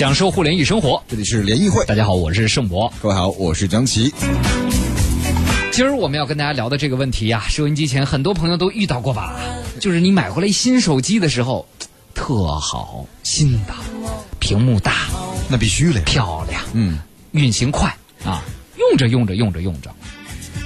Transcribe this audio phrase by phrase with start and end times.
[0.00, 1.02] 享受互联易生活。
[1.06, 2.90] 这里是联谊会，大家好，我是盛博。
[3.02, 4.10] 各位好，我是张琪。
[5.70, 9.38] 今儿我们要跟大家聊的这个问题呀、收音机前很多朋友都遇到过吧？
[9.78, 11.68] 就是你买回来新手机的时候，
[12.14, 13.74] 特好，新的，
[14.38, 15.08] 屏幕大，
[15.50, 16.04] 那必须的呀。
[16.06, 16.98] 漂亮，嗯，
[17.32, 17.94] 运行快
[18.24, 18.42] 啊，
[18.78, 19.90] 用着用着用着用着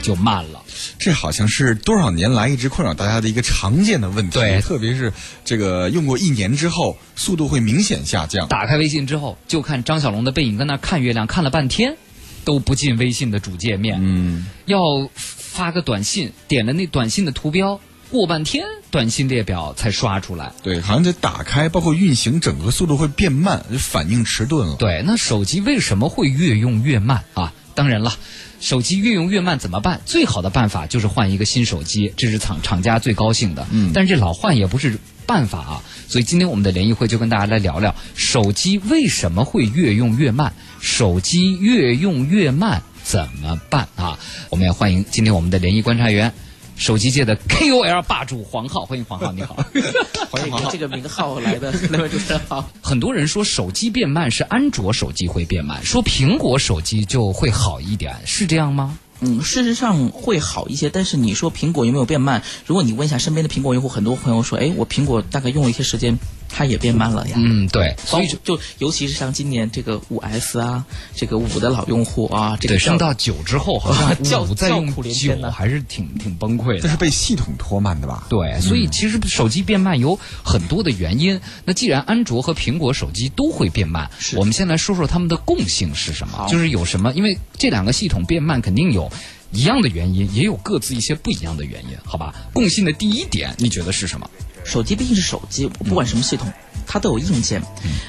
[0.01, 0.63] 就慢了。
[0.99, 4.39] 这好像是多少年来一直困扰大家的一个常见的问题。
[4.39, 5.13] 对特别是
[5.45, 8.49] 这个用过一年之后，速度会明显下降。
[8.49, 11.97] 打开微信之后，就看张小龙的背影，跟那看月亮，看了半天，
[12.45, 13.99] 都不进微信的主界面。
[14.01, 14.79] 嗯，要
[15.15, 20.53] 发个短信，点了那短信的图标，过半天短信列表才刷出来。
[20.63, 24.77] 对，好像得打开，包括运行，整个速度会变慢，反应迟钝了。
[24.77, 27.53] 对，那手机为什么会越用越慢啊？
[27.75, 28.13] 当然了，
[28.61, 30.01] 手机越用越慢怎么办？
[30.07, 33.67] 最好的办法就是换一个新手机，这是厂厂家最高兴的。
[33.71, 35.83] 嗯但是这老换也不是办法啊。
[36.09, 44.19] 所以今天我们的联谊会就跟大家来聊聊手机为什么会越用越慢，手机越用越慢怎么办啊？
[44.51, 46.33] 我们也欢迎今天我们的联谊观察员。
[46.77, 49.57] 手机界的 KOL 霸主黄浩，欢迎黄浩，你好。
[50.31, 50.79] 欢迎黄浩这。
[50.79, 52.69] 个名号来的，那位主持人好。
[52.83, 58.99] 很多人说手机变慢是安卓手机会变慢，说苹果手机就会好一点，是这样吗？
[59.21, 62.43] 嗯，事实上会好一些，但是你说苹果有没有变慢？
[62.67, 66.19] 如果你问一下身边的苹果用户，很多朋友说，哎，我苹果大概用了一些时间，
[66.55, 67.35] 它也变慢了呀。
[67.37, 70.85] 嗯，对，所以就就尤其是像今年这个五 S 啊，
[71.17, 76.81] 这个五的老用户啊，这个对升到九之后，好像 叫五再用九还是挺挺崩溃的。
[76.81, 78.27] 这是被系统拖慢的吧？
[78.29, 81.41] 对，所以其实手机变慢有很多的原因。
[81.65, 86.47] 那既然安卓和苹果手机都会变慢，我们先来说说它们的共性是什么？
[86.49, 87.13] 就是有什么？
[87.15, 89.11] 因为这两个系统变慢肯定有
[89.51, 92.33] 一样的原因，也有各自一些不一样的原因，好吧？
[92.53, 94.31] 共性的第一点，你觉得是什么？
[94.65, 96.51] 手机毕竟是手机，我不管什么系统，
[96.87, 97.63] 它都有硬件。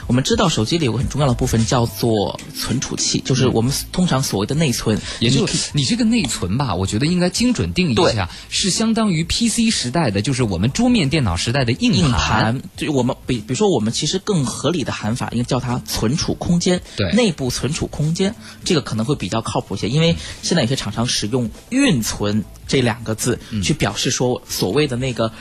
[0.07, 12.19] 我们知道手机里有个很重要的部分叫做存储器，就是我们通常所谓的内存，也就是你这个内存吧，我觉得应该精准定义一下，是相当于 PC 时代的，就是我们桌面电脑时代的硬硬盘。
[12.25, 17.11] 盘，就我们比比如说我们其实更合理的喊法应该叫它存储空间，对。
[17.13, 23.61] 内部存储空间，这个可能会比较靠谱一些，因为现在有些厂商使用运存这两个字嗯。
[23.61, 25.31] 去表示说所谓的那个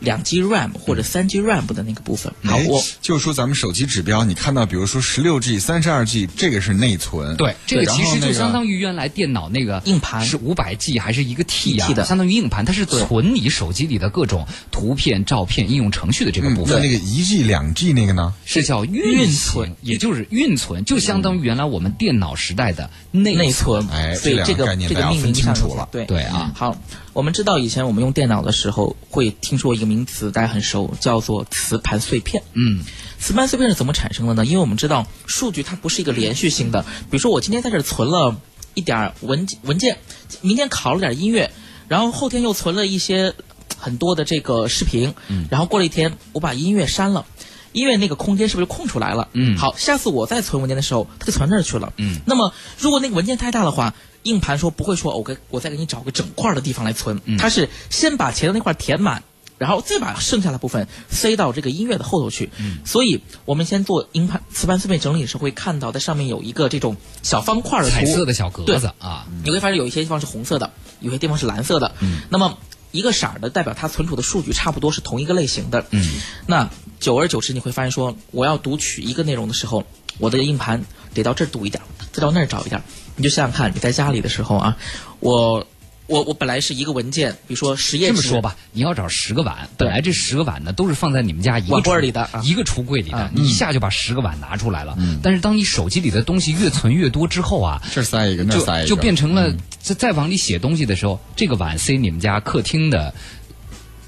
[0.00, 2.32] 两 G RAM 或者三 G RAM 的那个部分。
[2.44, 7.36] 好，哎我就是说咱们手机指标，你看到比如说十六 G、三十二 G，这个是内存。
[7.36, 10.24] 对，这个其实就相当于原来电脑那个硬盘。
[10.24, 12.04] 是五百 G 还是一个 T 呀、1T 的。
[12.04, 16.80] 相当于硬盘，它是存你手机里的各种图片、照片、应用程序的这个嗯部，分。
[16.80, 18.32] 那那个一 G、两 G 那个呢？
[18.44, 19.52] 是叫运运存。
[19.52, 26.50] 存，也就是运存，就相当于原来我们电脑时代的内内存，哎所以这两个概念大家命名上分清楚了对对啊。
[26.54, 26.76] 好，
[27.12, 32.42] 我们知道以前我们用电脑的时候会听说一个名词，大家很熟，叫做磁盘碎片。
[32.54, 32.82] 嗯，
[33.18, 34.46] 磁盘碎片是怎么产生的呢？
[34.46, 38.40] 因为我们知道数据它不是一个连续性的，比如说我今天在这儿存了
[38.72, 39.98] 一点儿文文件，
[40.40, 41.50] 明天拷了点儿音乐，
[41.86, 43.34] 然后后天又存了一些
[43.76, 45.14] 很多的这个视频，
[45.50, 47.26] 然后过了一天我把音乐删了。
[47.72, 49.28] 音乐那个空间是不是就空出来了？
[49.32, 51.92] 嗯好，下次我再存文件的时候，它就存那儿去了。
[51.96, 53.94] 嗯，那么如果那个文件太大的话，
[54.24, 59.22] 硬盘说不会说，我给我再给你找个整块儿的地方来存，嗯它是先把前头那块填满，
[59.58, 62.50] 然后再把剩下的部分塞到这个音乐的后头去。
[62.58, 71.94] 嗯所以我们先做硬盘磁盘碎片整理的时候，会看到在上面有一个这种小方块儿的图，彩色的小格对子啊，你会发现有一些地方是红色的，有些地方是蓝色的。
[72.00, 72.58] 嗯那么
[72.92, 75.84] 一个色儿的代表它存储的数据差不多是同一个类型的。
[75.90, 76.06] 嗯，
[76.46, 76.70] 那
[77.00, 79.84] 久而久之，你会发现说，我要读取一个内容的时候，
[80.18, 82.84] 我的硬盘得到这儿读一点儿，再到那儿找一点儿。
[83.16, 84.76] 你就想想看，你在家里的时候啊，
[85.20, 85.66] 我
[86.12, 92.42] 我我本来是一个文件，比如说十页纸这么说吧，你要找十个碗，本来这十个碗呢都是放在你们家一个碗柜里的啊。
[92.44, 94.94] 一个橱柜里的啊，你一下就把十个碗拿出来了。
[94.98, 95.18] 嗯。
[95.22, 99.58] 但是当你手机里的东西越存越多之后啊，这儿塞一个，那儿塞一个，就就变成了嗯。
[99.80, 103.12] 再再往里写东西的时候，这个碗塞你们家客厅的。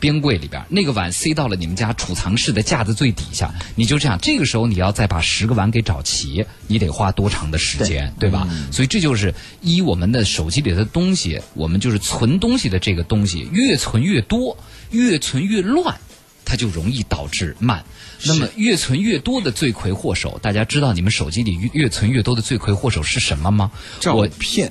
[0.05, 8.47] 边柜里边，那个碗塞到了你们家储藏室的架子最底下，你就这样，这个时候你要再把十个碗给找齐，你得花多长的时间，对吧？
[8.71, 14.59] 所以这就是依我们的手机里的东西，我们就是存东西的这个东西，越存越多，
[14.91, 15.99] 越存越乱，
[16.45, 17.83] 它就容易导致慢。
[18.27, 23.71] 那么越存越多的罪魁祸首，大家知道你们手机里越越存越多的罪魁祸首是什么吗？
[24.01, 24.71] 照我片。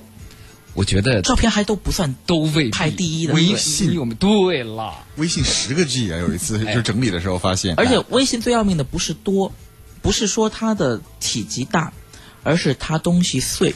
[0.74, 6.74] 我觉得照片还都不算都未必排第一的，微信我们对了，微信十个 G 啊，有一次哎。
[6.74, 9.52] 就整理的时候发现，而且微信最要命的不是多，
[10.02, 11.94] 不是说它的体积大，
[12.44, 13.74] 而是它东西碎。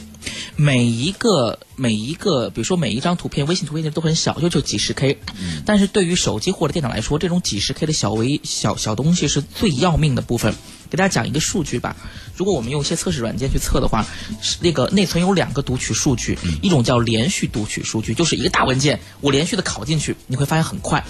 [0.56, 5.18] 每一个每一个，比如说每一张图片，微信图片都很小，就就几十 K，、
[5.64, 10.54] 但是对于手机或者电脑来说，这种几十 K 的小微小小东西是最要命的部分。
[10.90, 11.94] 给大家讲一个数据吧。
[12.34, 14.06] 如果我们用一些测试软件去测的话，
[14.40, 21.04] 是那个内存有两个读取数据，一种叫连续读取数据，就是一个大文件我连续的拷进去，你会发现很快。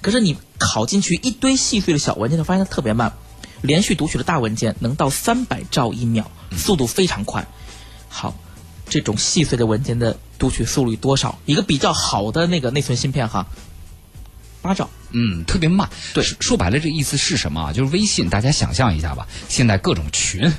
[0.00, 3.12] 可是你拷进去一堆细碎的小文件，就发现它特别慢。
[3.62, 6.24] 连续读取的大文件能到三百兆一秒，
[6.56, 7.46] 速度非常快。
[8.08, 8.34] 好，
[8.88, 11.38] 这种细碎的文件的读取速率多少？
[11.44, 13.46] 一个比较好的那个内存芯片哈，
[14.62, 14.88] 八兆。
[15.10, 15.88] 嗯，特别慢。
[16.12, 17.72] 对说说白了，这意思是什么啊？
[17.72, 20.52] 就是微信，大家想象一下吧，现在各种群、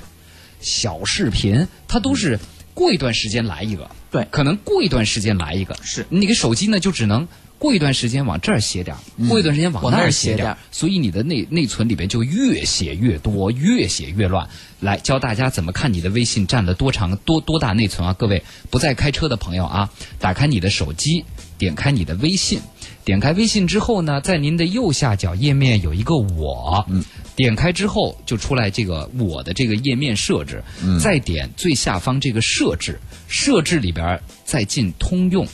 [0.60, 2.40] 小视频，它都是
[2.74, 5.78] 过一段时间来一个，对可能过一段时间来一个。
[5.84, 7.28] 是你个手机呢，就只能
[7.60, 10.58] 过一段时间往这儿写点儿，过一段时间往那儿儿写点儿。
[10.72, 14.48] 所以你的内内存里边就越写越多，越写越乱。
[14.80, 18.14] 来教大家怎么看你的微信占了多长多多大内存啊？
[18.14, 19.90] 各位不在开车的朋友啊，
[20.20, 21.26] 打开你的手机，
[21.58, 22.62] 点开你的微信，
[23.04, 27.04] 点开微信之后呢，在您的右下角页面有一个我，嗯，
[27.36, 32.98] 点开之后就出来这个我的这个页面设置，嗯，再点最下方这个设置，
[33.28, 35.46] 设置里边儿再进通用。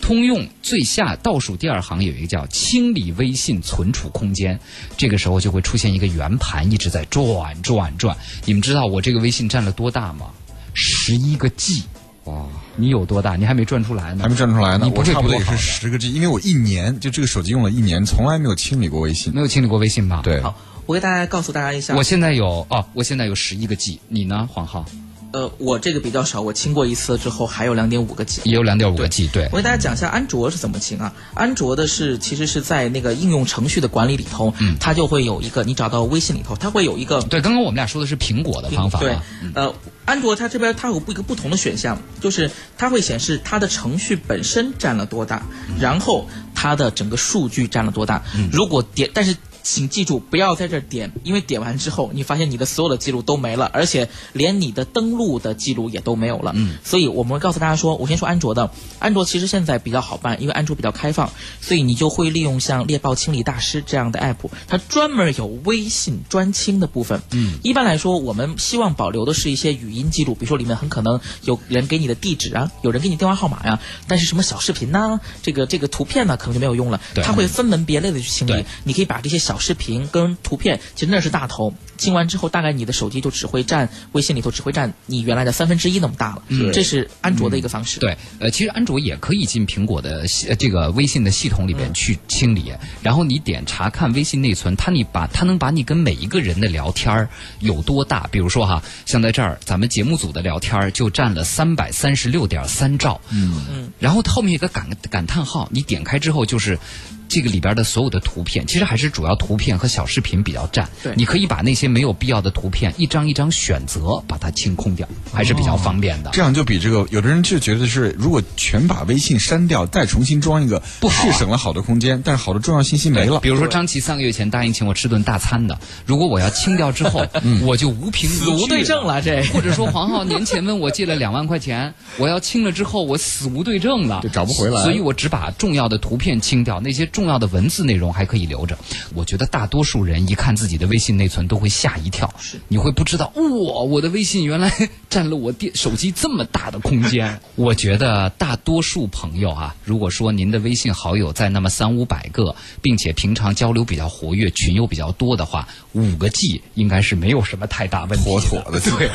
[0.00, 4.58] 通用最下倒数第二行有一个叫“清理微信存储空间”，
[4.96, 8.16] 这个时候就会出现一个圆盘一直在转转转。
[8.44, 10.30] 你们知道我这个微信占了多大吗？
[10.74, 11.82] 十一个 G。
[12.24, 12.44] 哇，
[12.74, 13.36] 你有多大？
[13.36, 14.22] 你还没转出来呢。
[14.22, 19.32] 还没转出来呢你，不我差不多也是十个 G，因为我一年就这个手机用了一年，从来没有清理过微信。
[19.32, 24.00] 没有清理过微信吧？，对，好，我给大家告诉大家一下，我现在有哦，我现在有十一个 G。
[24.08, 24.84] 你呢，黄浩？
[25.32, 28.40] 呃，我这个比较少，我清过一次之后还有两点五个 G。
[28.44, 29.28] 也有两点五个 G。
[29.32, 31.12] 对我，给大家讲一下安卓是怎么清啊？
[31.34, 39.16] 安卓的是其实是在那个应用程序的管理里头，嗯它就会有一个，你找到微信里头，它会有一个对，刚刚我们俩说的是苹果的方法对？，
[39.54, 39.74] 呃，
[40.04, 45.42] 安卓它这边它有不一个不同的选项，就是它会显示它的程序本身占了多大，
[45.80, 48.22] 然后它的整个数据占了多大。
[48.34, 49.36] 嗯如果点，但是。
[49.66, 56.52] 请记住，不要在这儿点，因为点完之后，你发现你的所有的记录都没了，而且连你的登录的记录也都没有了。
[56.54, 58.70] 嗯，所以我们会告诉大家说，我先说安卓的，
[59.00, 67.20] 安卓其实现在比较好办，因为安卓比较开放，所以你就会利用像猎豹清理大师这样的 app，它专门有微信专清的部分。
[67.32, 77.00] 嗯，一般来说，我们希望保留的是一些语音记录，比如说里面很可能有人给你的地址啊，有人给你电话号码呀、但是什么小视频呐、这个这个图片呢，可能就没有用了。
[77.12, 78.64] 对它会分门别类的去清理。
[78.84, 86.42] 你可以把这些小视频跟图片，其实那是大头，清完之后，大概你的手机就只会占微信里头只会占你原来的三分之一那么大了。
[86.48, 88.00] 嗯这是安卓的一个方式。
[88.00, 90.26] 对，呃，其实安卓也可以进苹果的
[90.58, 92.72] 这个微信的系统里边去清理，
[93.02, 97.28] 然后你点查看微信内存，它你把它能把你跟每一个人的聊天儿
[97.60, 106.78] 有多大，比如说哈，像在这儿咱们节目组的聊天儿就占了三百三十六点三兆，嗯嗯，然后后面有个感感叹号，你点开之后就是。
[107.28, 110.88] 这个里边的所有的图片，其实还是主要图片和小视频比较占。
[111.02, 111.12] 对。
[111.16, 116.30] 你可以把那些没有必要的图片一张一张选择，把它清空掉，还是比较方便的。
[116.32, 121.32] 这样就比这个，有的人就觉得是，如果全把微信删掉，再重新装一个，不好啊。
[121.32, 123.40] 是省了好多空间，但是好多重要信息没了。
[123.40, 127.26] 比如说张琪三个月前答应请我吃顿大餐的，如果我要清掉之后，
[127.64, 129.42] 我就无凭死无对证了，这。
[129.52, 134.82] 或者说黄浩年前问我借了两万块钱，我要清了之后我死无对证了，就找不回来。
[134.82, 138.76] 所以我只把重要的图片清掉，那些重要的文字内容还可以留着。
[139.14, 144.70] 我觉得大多数人一看自己的微信内存都会吓一跳，是你会不知道哇，我的微信原来
[145.08, 147.40] 占了我电手机这么大的空间。
[147.56, 159.08] 我觉得大多数朋友啊，如果说您的微信好友在那么三五百个，并且平常交流比较活跃，群友比较多的话，五个 G 应该是没有什么太大问题妥妥的，对。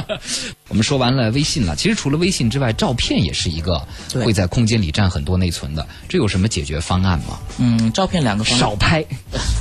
[0.68, 5.86] 我们说完了微信了，其实除了微信之外，照片也是一个对会在空间里占很多内存的。
[6.08, 7.37] 这有什么解决方案吗？
[7.58, 9.04] 嗯，照片两个方面少拍，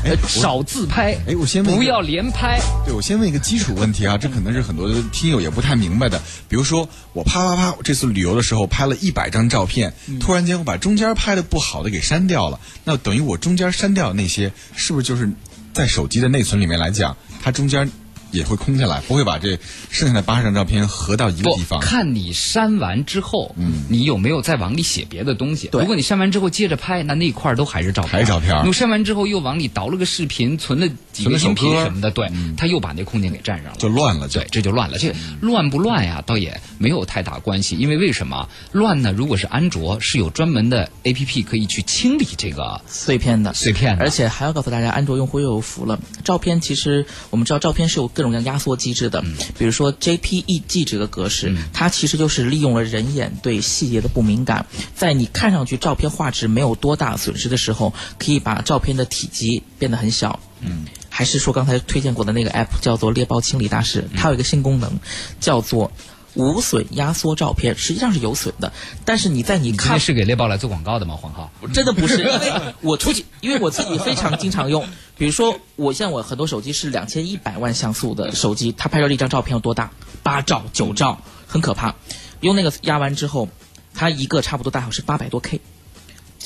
[0.05, 2.59] 哎 少自拍，哎我先问不要连拍。
[2.85, 6.21] 对，我先问一个基础问题啊，这可能是很多听友也不太明白的。
[6.47, 15.29] 比如说，我啪啪啪，这次旅游的时候拍了一百张照片，突然间我把中间拍的不好的给删掉了，那等于我中间删掉的那些，是不是就是
[15.73, 17.89] 在手机的内存里面来讲，它中间
[18.31, 19.57] 也会空下来，不会把这
[19.89, 21.79] 剩下的八十张照片合到一个地方？
[21.79, 25.67] 看你删完之后，嗯，你有没有再往里写别的东西？
[25.67, 34.97] 对如果你删完之后接着拍，那那一块儿都还是照片，还是照片你删完之后又往里倒了个视频，存了几个音存了首歌频什么的，对，他又把那空间给占上了，就乱了就对，这就乱了。
[34.97, 39.11] 这乱不乱呀，倒也没有太大关系，因为为什么乱呢？
[39.11, 43.53] 如果是安卓，是有专门的 A P P 可以去清理这个碎片的。
[43.53, 45.99] 碎片的，而且还要告诉大家，安卓用户又有福了。
[46.23, 49.23] 照片其实我们知道，照片是有各种各样压缩机制的，
[49.59, 60.39] 比如说 JPEG 这个格式，它其实就是利用了人眼对细节的不敏感，在你看上去照片画质没有多大损失的时候，可以把照片的体积变得很小。
[60.61, 60.87] 嗯。
[61.09, 64.99] 还是说刚才推荐过的那个 app 叫做猎豹清理大师，它有一个新功能
[65.39, 65.91] 叫做
[66.37, 68.71] 无损压缩照片，实际上是有损的，
[69.03, 71.17] 但是你在你看是给猎豹来做广告的吗？
[71.19, 74.87] 黄浩，真的不是，因为我出去， 因为我自己非常经常用。
[75.17, 79.91] 比如说，我现在我很多手机是两千一百万像素的手机，它拍出来一张照片有多大？
[80.21, 81.95] 八兆、九兆，很可怕。
[82.41, 83.49] 用那个压完之后，
[83.93, 85.59] 它一个差不多大小是八百多 K，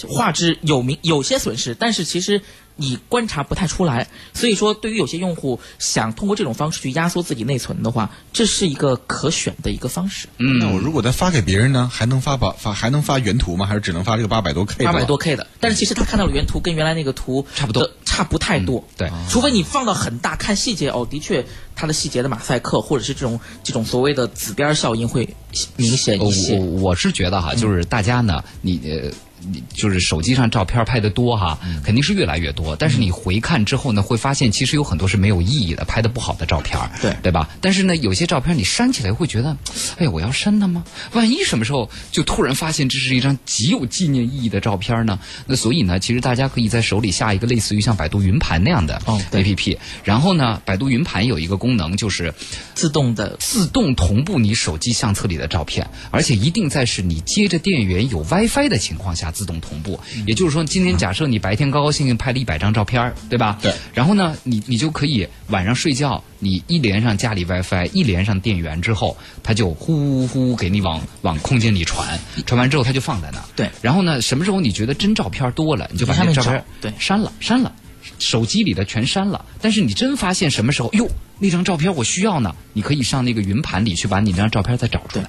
[0.07, 2.41] 画质有明有些损失，但是其实
[2.81, 4.07] 你观察不太出来。
[4.33, 10.27] 所以说，对于有些用户想通过这种方式去压缩自己内存的话，这是一个可选的一个方式。
[10.37, 13.65] 嗯那我如果再发给别人呢，还能发吧发还能发原图吗？
[13.67, 14.79] 还是只能发这个八百多 K？
[14.79, 18.83] 的八百多 K 的，但是其实他看到的原图跟原来那个图差不多，差不太多。
[18.97, 21.45] 对除非你放到很大看细节哦，的确
[21.75, 25.35] 它的细节的马赛克或者是这种这种所谓的紫边效应会
[25.75, 26.57] 明显呃一些。
[26.57, 29.11] 我我是觉得哈，就是大家呢，你呃。
[29.51, 32.75] 你就是手机上照片拍的多哈，肯定是越来越多。
[32.75, 37.49] 但是你回看之后呢，会发现其实有很多是没有意义的，拍的不好的照片，对对吧？
[37.61, 39.57] 但是呢，有些照片你删起来会觉得，
[39.97, 40.83] 哎呀，我要删它吗？
[41.13, 45.19] 万一什么时候就突然发现这是一张极有纪念意义的照片呢？
[45.47, 52.33] 那所以呢，其实大家可以在手里下一个类似于像百度云盘那样的哦 APP，、然后呢，百度云盘有一个功能就是
[52.75, 59.99] 自动的自动同步你手机相册里的照片，而且一定在是你接着电源有 WiFi 的情况下自动同步。
[60.27, 63.57] 也就是说，今天假设你白天高高兴兴拍了一百张照片儿，对吧？
[63.61, 63.73] 对。
[63.93, 73.45] 然后呢，你你就可以晚上睡觉，你一连上家里 WiFi，一连上电源之后，它就呼呼给你往往空间里传，传完之后它就放在那儿。
[73.55, 77.71] 对然后呢，什么时候你觉得真照片多了，你就把那照片找对删了，删了。
[78.19, 82.55] 手机里的全删了，但是你真发现什么时候哟，那张照片我需要呢？
[82.73, 85.25] 你可以上那个云盘里去把你那张照片再找出来。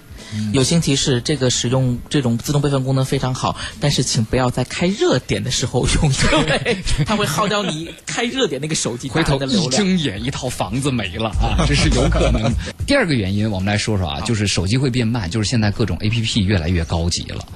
[0.52, 6.11] 友情提示：这个使用这种自动备份功能非常好，但是请不要在开热点的时候用，
[6.41, 9.69] 因为它会耗掉你开热点那个手机回头一。
[9.69, 12.50] 睁眼，一套房子没了啊，这是有可能。
[12.87, 17.47] 第二个原因，我们来说说啊，就是手机会变慢，就是现在各种 A P P 越来越高级了。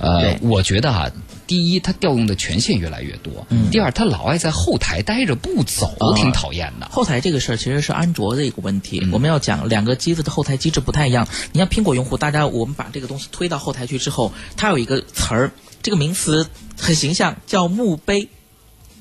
[0.00, 1.10] 呃，我觉得啊，
[1.46, 3.32] 第一，它调用的权限越来越多；
[3.70, 6.88] 第二，它老爱在后台待着不走，挺讨厌的。
[6.90, 9.00] 后台这个事儿其实是安卓的一个问题。
[9.02, 11.28] 嗯我们要讲两个机子的后台机制不太一样。
[11.52, 16.48] 你像苹果用户，大家我们把这个东西推到后台去之后，它有一个词儿，这个名词
[16.78, 18.28] 很形象，叫墓碑。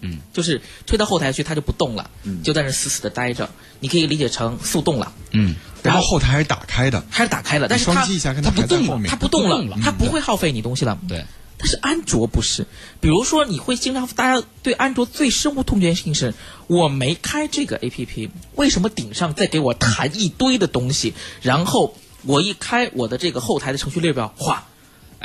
[0.02, 2.12] 嗯，就是推到后台去，它就不动了，
[2.44, 3.50] 就在那死死的待着。
[3.80, 8.06] 你可以理解成速冻了，嗯，然后后台还是打开的，还是打开了，但是它
[8.42, 8.52] 它。
[8.52, 10.98] 不动它不动了它不会耗费你东西了。
[11.08, 11.26] 对。
[11.66, 12.68] 但是安卓不是，
[13.02, 16.36] 比如说你会经常，大家对安卓最深恶痛绝的事情是，
[16.68, 24.68] 我没开这个 APP，为什么顶上再给我弹一堆的东西，然后我一开我的这个后台的程序列表，哗，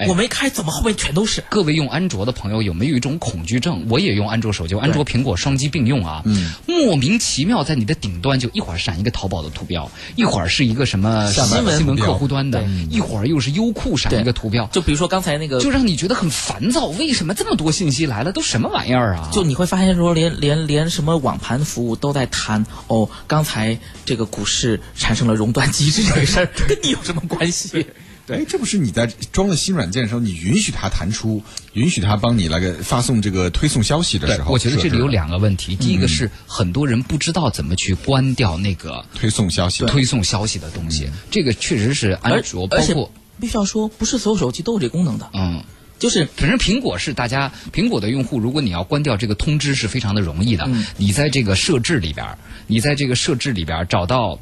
[0.00, 1.44] 哎我没开，怎么后面全都是？
[1.50, 3.84] 各位用安卓的朋友有没有一种恐惧症？
[3.90, 6.22] 我也用安卓手机，安卓、苹果双击并用啊。
[6.24, 16.86] 嗯，莫名其妙在你的顶端就一会儿闪一个淘宝的图标，一会儿是一个什么新闻新闻客户端的，一会儿又是优酷闪一个图标，就比如说刚才那个就让你觉得很烦躁。
[16.86, 18.32] 为什么这么多信息来了？
[18.32, 19.28] 都什么玩意儿啊？
[19.32, 27.86] 就你会发现说连连连什么网盘服务都在谈哦，刚才这个股市产生了熔断机制这个事儿， 跟你有什么关系？
[28.34, 35.76] 哎，这不是你在装了新软件的时候，你允许它弹出，允许它帮你来个发送这个推送消息的时，候，我觉得这里有两个个问题。
[35.76, 45.62] 第一个是很多人不知道怎么去关掉那个推送消息，推送消息的东西，这个确实是安卓，包而且括必须要说，不是所有手机都有这功能的，嗯。
[45.98, 50.64] 就是反正苹果是大家苹果的用户，如果你要关掉这个通知是非常的容易的。
[50.66, 50.86] 嗯。
[50.96, 52.26] 你在这个设置里边，
[52.66, 54.40] 你在这个设置里边找到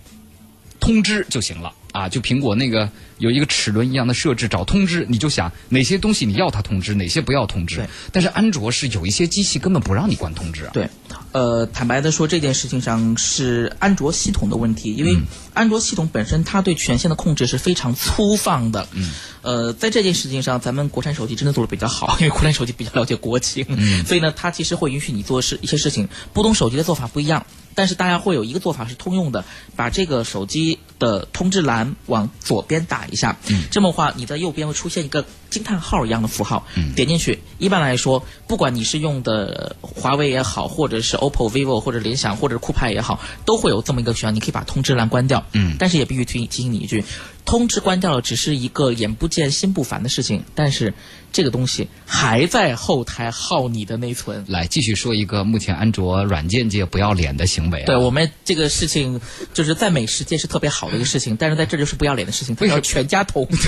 [0.79, 2.09] 通知就行了啊。
[2.09, 7.89] 就苹果那个有一个齿轮一样的设置，找通知，你就想哪些东西你要它通知，哪些不要通知对。
[8.13, 10.71] 但是安卓是有一些机器根本不让你关通知啊。
[10.73, 10.89] 对，
[11.33, 15.17] 呃，坦白的说，这件事情上是安卓系统的问题，因为
[15.55, 18.89] 安卓系统本身它对权限的控制是非常粗放的。
[18.93, 19.11] 嗯，
[19.43, 26.09] 呃，在这件事情上，咱们国产手机真的做的比较好，因为国产手机比较了解国情，嗯、所以呢，它其实会允许你做事一些事情。
[26.33, 27.45] 不同手机的做法不一样，
[27.79, 29.45] 但是大家会有一个做法是通用的，
[29.77, 37.39] 把这个手机的通知栏往左边打一下，嗯、这么话，你在右边会出现一个惊叹号一样的符号，嗯、点进去。
[37.59, 45.45] 一般来说，不管你是用的华为也好，或者是 OPPO、vivo 或者联想或者是酷派也好，都会有这么一个选项，你可以把通知栏关掉。
[45.53, 47.05] 嗯但是也必须提提醒你一句，
[47.45, 50.95] 通知关掉了只是一个眼不见心不烦的事情，但是
[51.33, 54.45] 这个东西还在后台耗你的内存。
[54.49, 57.87] 来继续说一个目前安卓软件界不要脸的行为啊。
[57.87, 59.21] 对我们这个事情，
[59.53, 63.49] 就是在美食界是特别好的一个事情，但是在这就是不要脸的事情，它为什么叫全家桶。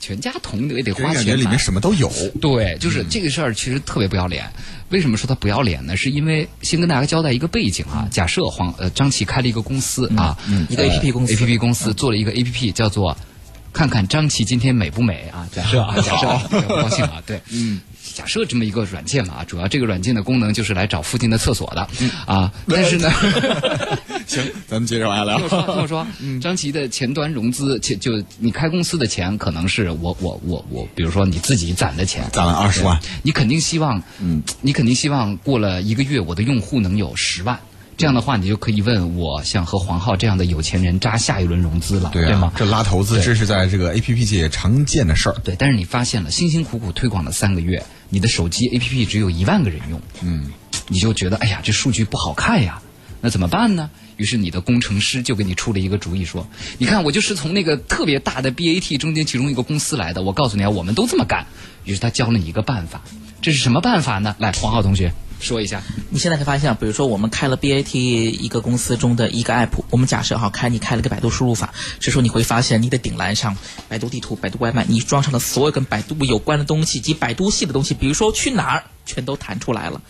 [0.00, 1.58] 全家桶也得花感觉里面。
[1.58, 2.10] 什么都有。
[2.40, 4.50] 对，就是这个事儿其实特别不要脸。
[4.90, 5.96] 为什么说他不要脸呢？
[5.96, 8.08] 是因为先跟大家交代一个背景啊。
[8.10, 10.36] 假设黄呃张琪开了一个公司啊，
[10.68, 13.16] 一个 APP 公司 A P P 公司做了一个 A P P 叫做
[13.72, 15.46] “看看张琪今天美不美”啊。
[15.52, 17.80] 假设啊， 假设 不要高兴啊，对，嗯。
[18.14, 21.86] 假设这么一个软件嘛，主要这个软件的功能就是来找附近的厕所的，
[22.26, 23.08] 啊，但是呢，
[24.28, 25.48] 行，咱们接着往下聊听我。
[25.48, 26.06] 说，听我说，
[26.40, 37.58] 张琪的前端融资，且就你开公司的钱，可能是我我我我，比如说你自己攒的钱，攒了二十万，你肯定希望，嗯，你肯定希望过了一个月，我的用户能有十万。
[37.96, 42.52] 这样的话，你就可以问我想和黄浩这样的有钱人扎下一轮融资了，对啊吗，？
[42.54, 45.34] 这拉投资这是在这个 A P P 界常见的事儿。
[45.42, 50.52] 对，但是你发现了，辛辛苦苦推广了三个月，你的手机 APP 只有一万个人用，嗯，
[50.86, 52.80] 你就觉得哎呀，这数据不好看呀，
[53.20, 53.90] 那怎么办呢？
[54.16, 56.46] 于是你的工程师就给你出了一个主意，说
[56.78, 61.46] ：“你看，我就是从那个特别大的 BAT 中间其中一个公司来的，我告诉你啊，我们都这么干。”
[61.84, 63.00] 于是他教了你一个办法，
[63.40, 64.36] 这是什么办法呢？
[64.38, 65.82] 来，黄浩同学说一下。
[66.10, 73.56] 你现在可以发现，比如说我们开了 BAT 一个公司中的一个 app，我们假设哈开你开了个百度输入法，这时候你会发现你的顶栏上，
[73.88, 80.02] 百度地图、百度外卖，你装上了所有跟百度有关的东西及百度系的东西，比如说去哪儿，全都弹出来了。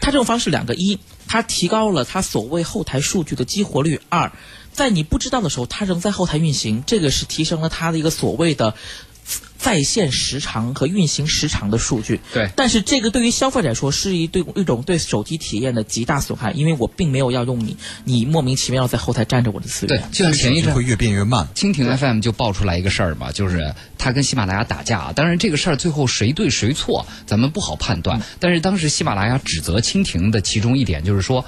[0.00, 4.32] 它这种方式两个一，它提高了它所谓后台数据的激活率；二，
[4.72, 8.74] 在你不知道的时候，它仍在后台运行，这个是提升了它的一个所谓的。
[9.64, 20.10] 在线时长和运行时长的数据，对但是这个对于消费者来说是一对一种对手机体验的极大损害，因为我并没有要用你，你莫名其妙在后台占着我的资源对源，。
[20.12, 21.48] 就像前一阵会越变越慢。
[21.54, 25.10] 蜻蜓 FM 就爆出来一个事儿嘛，就是他跟喜马拉雅打架。
[25.12, 28.20] 当然，这个事儿最后谁对谁错，咱们不好判断。
[28.38, 31.42] 但是当时喜马拉雅指责蜻蜓的其中一点就是说，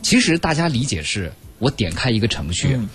[0.00, 2.68] 其实大家理解是我点开一个程序。
[2.74, 2.88] 嗯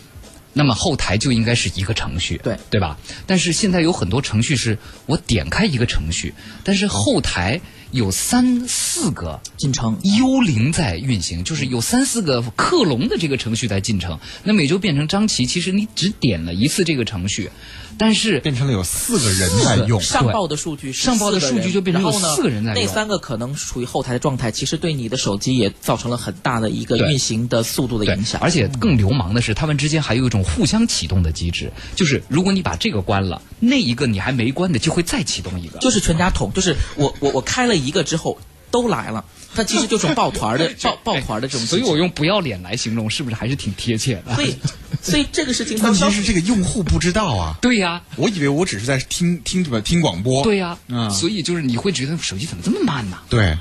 [0.53, 2.97] 那么后台就应该是一个程序，对对吧？
[3.25, 6.33] 但是现在有很多程序是我点开一个程序，
[6.63, 7.59] 但是后台
[7.91, 17.49] 有三四个进程幽灵在运行，就是有三四个克隆的这个程序在进程，那么也就变成张琪，其实你只点了一次这个程序，
[17.97, 28.41] 但是变成了有四个人在用，上报的数据上报的数据就变成有然后呢四个人在用那三个可能处于后台的状态，其实对你的手机也造成了很大的一个运行的速度的影响。
[28.41, 35.79] 而且更流氓的是，他们之间还有一种互相启动的机制，就是如果你把这个关了，那一个你还没关的就会再启动一个。
[35.79, 38.37] 就是全家桶，就是我我我开了一个之后
[38.71, 39.23] 都来了，
[39.55, 41.65] 它其实就是抱团的抱抱团的这种。
[41.67, 44.35] 所以我用不要脸来形容，是不是还是挺贴切的？
[44.35, 44.57] 所以
[45.01, 47.57] 所以这个事情问题是这个用户不知道啊。
[47.61, 50.43] 对呀、我以为我只是在听听什么听广播。
[50.43, 53.17] 对呀、嗯所以就是你会觉得手机怎么这么慢呢？
[53.29, 53.57] 对，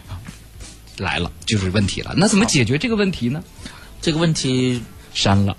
[0.98, 3.42] 来了就是问题了，那怎么解决这个问题呢？
[4.00, 4.82] 这个问题
[5.14, 5.56] 删了。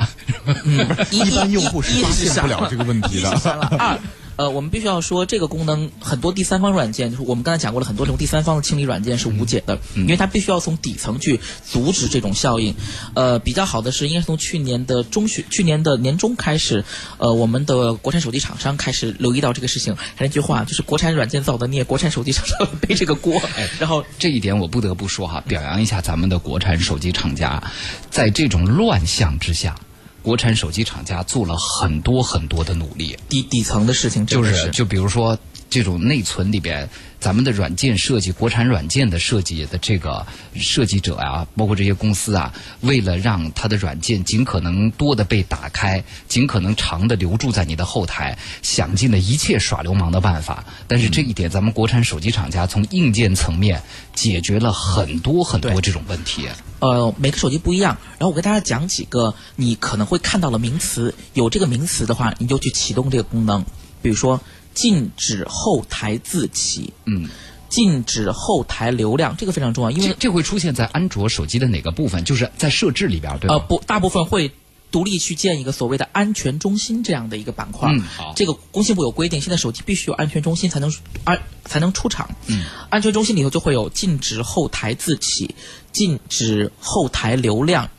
[1.11, 3.99] 一 一般用户是发现不了这个问题的 删了二。
[4.35, 12.73] 呃，我们必须要说，这个功能很多第三方软件，就是我们刚才讲过了，很多这种第三方的清理软件是无解的，因为它必须要从底层去阻止这种效应。
[13.13, 16.83] 呃，比较好的是，应该是从去年的中旬、去年的年中开始，
[17.17, 19.95] 呃，我们的国产手机厂商开始留意到这个事情。
[19.95, 23.41] 还是那句话，就是国产软件造的孽，国产手机厂商背这个锅。
[23.79, 27.61] 然后这一点我不得不说哈，表扬一下咱们的国产手机厂家，
[28.09, 29.75] 在这种乱象之下，
[30.23, 33.15] 国产手机厂家做了很多很多的努力。
[33.29, 35.37] 底底层的事情就是就比如说
[35.73, 36.87] 这种内存里边，
[37.19, 50.63] 咱们的软件设计，国产软件的设计的这个设计者啊，包括这些公司啊，为了让它的软件尽可能多的被打开，尽可能长的留住在你的后台，想尽了一切耍流氓的办法。
[50.87, 53.81] 但是这一点，咱们国产手机厂家从硬件层面
[54.13, 56.47] 解决了很多很多这种问题。
[56.81, 57.97] 呃，每个手机不一样。
[58.19, 63.65] 然后我给大家讲几个你可能会看到的名词，有这个名词的话，你就去启动这个功能。
[64.03, 64.41] 比如说，
[64.73, 67.29] 禁止后台自启，嗯，
[67.69, 72.23] 禁止后台流量，这个非常重要，因为这这会出现在安卓手机的哪个部分？
[72.23, 73.55] 就是在设置里边，对吧？
[73.55, 74.51] 呃不，大部分会。
[74.91, 82.29] 独立去建一个所谓的安全中心这样的一个板块，嗯好这个工信部有规定，现在手机必须有安全中心才能安才能出厂。
[82.45, 85.55] 嗯，安全中心里头就会有禁止后台自启、
[85.91, 87.89] 禁止后台流量，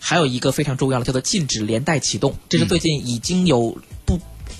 [0.00, 3.78] 还有一个非常重要的叫做禁止连带启动，这是最近已经有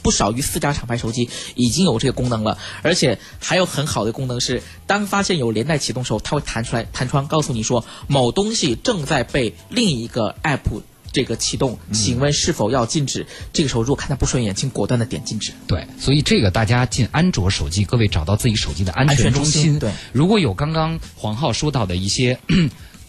[0.03, 0.11] 不。
[0.21, 13.27] 少于四家厂牌手机已经有这个功能了，而且还有很好的功能是，当发现有连带启动时候，它会弹出来弹窗告诉你说某东西正在被另一个 app 这个启动，请问是否要禁止？
[13.53, 15.53] 这个时候如果看它不顺眼，请果断的点禁止。
[15.67, 19.79] 对，所以这个大家进安卓手机，各位找到自己手机的安全中心。
[19.79, 22.39] 对，如果有刚刚黄浩说到的一些。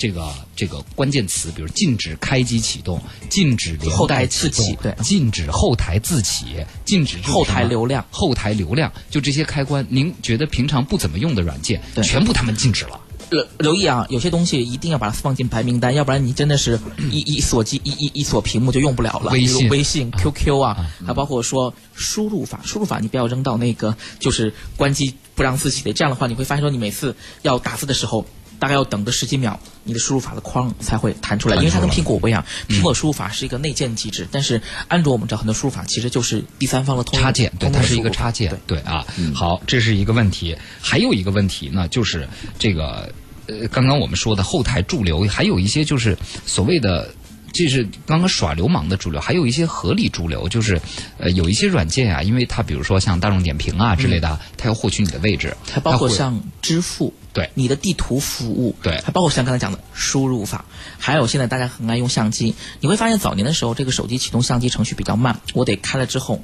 [0.01, 12.99] 这个这个关键词，比如禁止开机启动、禁止连后台带自启对禁止后台自启、禁止后台流量后台流量，就这些开关，您觉得平常不怎么用的软件，对全部他们禁止了。
[13.29, 16.79] 留留意啊，有些东西一定要把它放进白名单，要不然你真的是
[17.11, 19.31] 一一锁机一一一锁屏幕就用不了了。
[19.31, 28.25] 微信微信、QQ 啊，还包括说输入法，输入法你不要扔到那个就是关机不让自启的，这样的话你会发现说你每次要打字的时候。
[28.61, 39.03] 大概要等个十几秒，你的输入法的框才会弹出来，因为它跟苹果不一样，苹果输入法是一个内建机制，但是安卓我们知道很多输入法其实就是第三方的通插件，对，它是一个插件对，对啊。
[39.33, 40.55] 好，这是一个问题。
[40.79, 43.11] 还有一个问题呢，就是这个
[43.47, 47.11] 呃，刚刚我们说的后台驻留，还有一些就是所谓的。
[47.53, 50.81] 这是刚刚耍流氓的主流，还有一些合理主流，就是，
[51.17, 60.65] 呃，有一些软件啊，因为它比如说像大众点评啊之类的，它要获取你的位置，还包括像支付，对你的地图服务，对还包括像刚才讲的输入法，
[60.97, 66.41] 还有现在大家很爱用相机，你会发现早年的时候，这个手机启动相机程序比较慢，我得开了之后，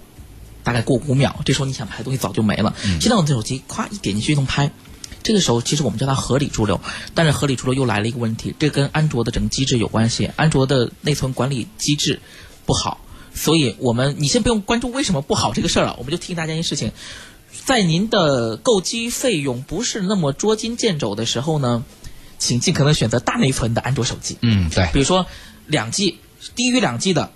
[0.64, 2.76] 大概过五秒，这时候你想拍的东西早就没了。
[2.86, 4.72] 嗯现在我的手机咵一点进去就能拍。
[5.24, 6.80] 这个时候，其实我们叫它合理驻留，
[7.14, 10.32] 但是合理驻留又来了一个问题，这跟安卓的整个机制有关系。
[10.36, 12.20] 安卓的内存管理机制
[12.66, 13.02] 不好，
[13.34, 16.92] 所以我们你先不用关注为什么不好这个事儿了，我们就提醒大家一件事情：
[17.66, 21.84] 在您的购机费用不是那么捉襟见肘的时候呢，
[22.40, 24.38] 请尽可能选择大内存的安卓手机。
[24.42, 25.26] 嗯，对，比如说
[25.66, 26.20] 两 G
[26.56, 27.32] 低于两 G 的，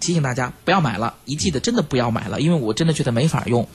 [0.00, 3.68] 提醒大家不要买了，一 G 的真的不要买了，因为我真的觉得没法用。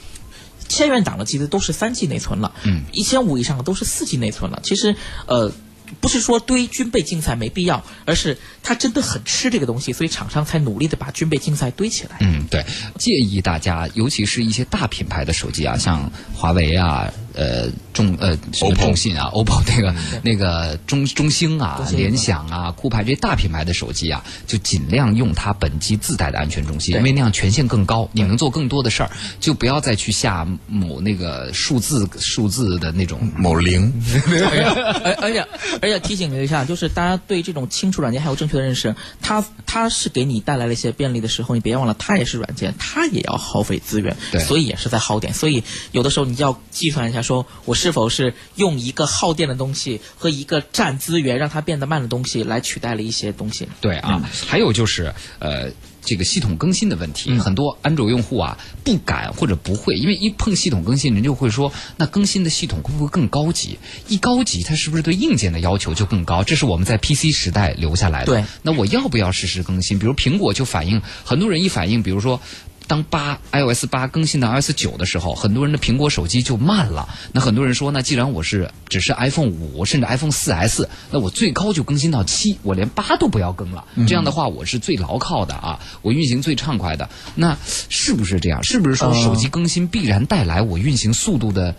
[0.72, 4.60] 千元档的机子都是三 G 内存了，嗯，一千五以上的都是四 G 内存了。
[4.64, 4.96] 其实，
[5.28, 5.52] 呃，
[6.00, 12.18] 不是说堆军备竞赛没必要，而是它真的很吃这个东西，所以厂商才努力的把军备竞赛堆起来。
[12.22, 12.66] 嗯，对，
[12.98, 33.20] 建议大家，尤其是一些大品牌的手机啊，像华为啊，呃，中呃什么 OPPO 中信啊， OPPO 那个那个中中兴啊联想啊、酷派这些大品牌的手机啊，就尽量用它本机自带的安全中心，因为那样权限更高，你能做更多的事儿，就不要再去下某那个数字数字的那种。
[33.38, 33.92] 某零，
[35.04, 35.48] 而而且
[35.82, 45.34] 而且提醒一下，就是大家对这种清除软件还有正确的认识，它它是给你带来了一些便利的时候，你别忘了，它也是软件，它也要耗费资源对，所以也是在耗电。
[45.34, 53.68] 所以有的时候你就要计算一下，说我是否是用一个耗电的东西和一个占资源让它变得慢的东西来取代了一些东西。
[53.80, 55.72] 对啊，还有就是呃。
[56.04, 63.78] 这个系统更新的问题，很多安卓用户啊不敢或者不会，因为一碰系统更新，人就会说，那更新的系统会不会更高级？
[64.08, 66.44] 一高级，它是不是对硬件的要求就更高？
[66.44, 68.34] 这是我们在 PC 时代留下来的。
[68.34, 70.00] 对，那我要不要实时更新？
[70.00, 72.42] 比如苹果就反映，很多人一反映，比如说。
[72.88, 77.08] 当八 iOS 八更新到 iOS 九的时候，很多人的苹果手机就慢了。
[77.32, 83.86] 那很多人说，那既然我是只是 iPhone 五甚至 iPhone 四 S，那我最高就更新到七，我连八都不要更了。
[84.08, 87.10] 这样的话，我是最牢靠的啊，我运行最畅快的。
[87.36, 88.64] 那是不是这样？
[88.64, 91.76] 是不是说手机更新必然带来我运行速度的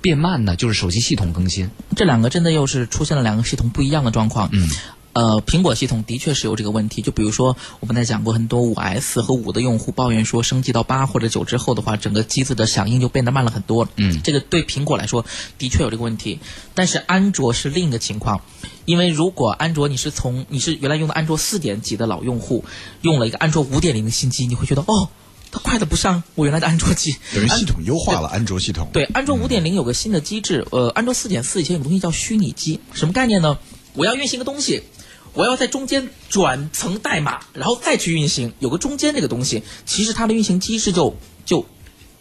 [0.00, 0.56] 变慢呢？
[0.56, 1.70] 就是手机系统更新。
[1.96, 4.50] 这两个真的又是出现了两个系统不一样的状况。
[4.52, 4.68] 嗯。
[5.12, 7.02] 呃，苹果系统的确是有这个问题。
[7.02, 13.88] 就比如说，我们在讲过很多五 S 和五的用户抱怨说，升级到八或者九之后的话，整个机子的响应就变得慢了很多。
[13.96, 15.24] 嗯这个对苹果来说
[15.58, 16.38] 的确有这个问题，
[16.74, 18.40] 但是安卓是另一个情况，
[18.84, 22.64] 因为如果安卓你是从你是原来用的安卓四点几的老用户，
[23.02, 25.08] 用了一个安卓五点零的新机，你会觉得哦，
[25.50, 27.16] 它快的不上我原来的安卓机。
[27.34, 28.88] 等于系统优化了安卓系统。
[28.92, 33.58] 对，安卓五点零有个新的机制，呃，安卓四点四以前有个东西叫虚拟机，什么概念呢？
[33.94, 34.84] 我要运行一个东西，
[35.32, 41.16] 我要在中间转层代码，然后再去运行，有个中间这个东西，其实它的运行机制就
[41.46, 41.64] 就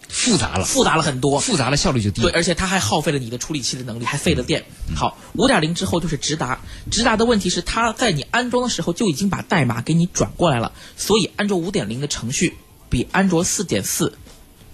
[0.07, 1.39] 复杂了，复杂了很多。
[1.39, 2.21] 复杂了，效率就低。
[2.21, 4.65] 对，而且它还耗费了你的处理器的能力，还费了电。
[4.95, 12.57] 好，五点零之后就是直达，直达的问题是它在你安装的时候就已经把代码给你转过来了，所以安卓五点零的程序
[12.89, 14.17] 比安卓四点四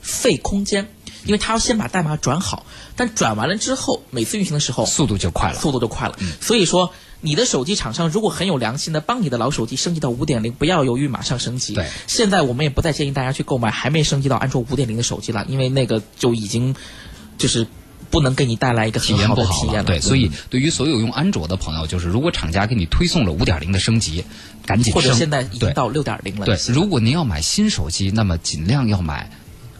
[0.01, 0.89] 费空间，
[1.25, 5.59] 因为它要先把代码转好，但转完了之后，每次运行的时候速度就快了。
[5.59, 6.17] 速度就快了。
[6.39, 6.93] 所以说，
[7.25, 11.73] 你的手机厂商如果很有良心的帮你的老手机升级到五点零，不要犹豫，马上升级。
[11.73, 16.75] 对现在我们也不再建议大家去购买还没升级到安卓五点零的手机了，因为那个就已经
[17.37, 17.65] 就是
[18.11, 19.87] 不能给你带来一个体很好验不好了，的体验了。
[19.87, 24.23] 对，所以对于所有用安卓的朋友，就是如果厂家给你推送了五点零的升级，
[24.65, 26.45] 赶紧或者现在已经到六点零了。
[26.45, 29.31] 对，如果您要买新手机，那么尽量要买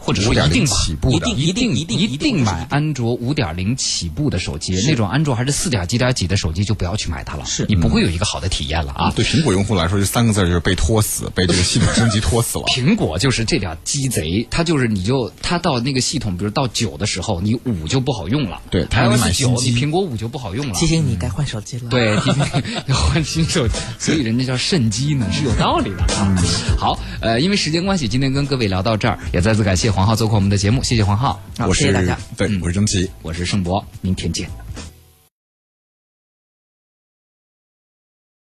[0.06, 9.12] 或者说一定5.0起步的，一定一定一定一一定买安卓五点零起步的手机，那种安卓还是四点几点几的手机就不要去买它了，是你不会有一个好的体验了啊。
[9.16, 12.64] 对苹果用户来说，这三个字就是被拖死，被这个系统升级拖死了。
[12.66, 18.60] 苹果就是这点鸡贼，它就是你就它到那个系统，比如到九的时候，你五就不好用了。
[18.70, 20.74] 对它让你买新机你苹果五就不好用了。
[20.74, 26.36] 提醒你该换手机了。，对，提醒要换新手机，所以人家叫肾机呢，是有道理的啊。
[26.78, 32.18] 好，呃，因为时间关系，今天跟各位聊到这儿，也再次感谢黄浩做客我们的节目，谢谢黄浩，好，我是谢谢大家。
[32.36, 33.10] 对，我是张琪。
[33.22, 34.46] 我是盛博，明天见。